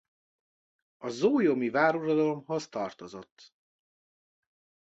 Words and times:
A 0.97 1.09
zólyomi 1.09 1.69
váruradalomhoz 1.69 2.69
tartozott. 2.69 3.53